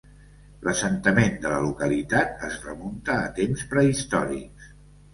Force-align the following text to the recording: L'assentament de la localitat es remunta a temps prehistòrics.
L'assentament 0.67 1.35
de 1.43 1.51
la 1.53 1.59
localitat 1.67 2.43
es 2.51 2.59
remunta 2.67 3.21
a 3.21 3.31
temps 3.39 3.71
prehistòrics. 3.75 4.71